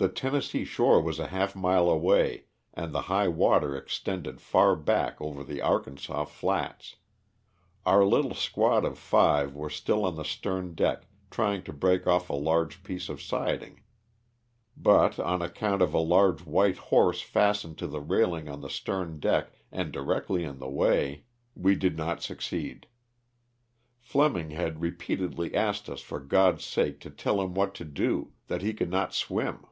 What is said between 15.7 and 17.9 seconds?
of a large white horse fastened to